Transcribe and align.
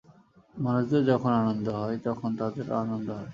মানুষদের 0.55 1.01
যখন 1.05 1.31
আনন্দ 1.41 1.67
হয়, 1.79 1.97
তখন 2.05 2.29
তাদেরও 2.39 2.75
আনন্দ 2.83 3.07
হয়। 3.11 3.29